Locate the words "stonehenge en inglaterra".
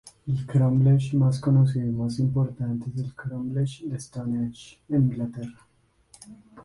3.99-5.67